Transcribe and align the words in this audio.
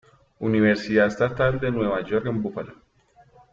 Universidad 0.39 1.05
Estatal 1.05 1.59
de 1.59 1.69
Nueva 1.69 2.01
York 2.03 2.25
en 2.25 2.41
Búfalo. 2.41 2.73